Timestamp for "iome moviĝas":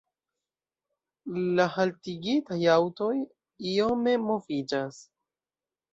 3.75-4.99